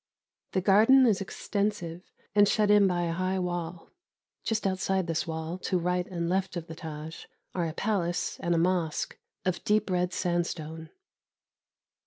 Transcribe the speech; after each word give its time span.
The 0.53 0.61
garden 0.61 1.05
is 1.05 1.21
extensive, 1.21 2.11
and 2.33 2.47
shut 2.47 2.71
in 2.71 2.87
by 2.87 3.03
a 3.03 3.11
high 3.11 3.37
wall. 3.37 3.91
Just 4.43 4.65
outside 4.65 5.05
this 5.05 5.27
wall, 5.27 5.59
to 5.59 5.77
right 5.77 6.07
and 6.07 6.27
left 6.27 6.57
of 6.57 6.65
the 6.65 6.75
Tâj, 6.75 7.27
are 7.53 7.67
a 7.67 7.73
palace 7.73 8.39
and 8.39 8.55
a 8.55 8.57
mosque 8.57 9.19
of 9.45 9.63
deep 9.63 9.91
red 9.91 10.11
sandstone. 10.11 10.89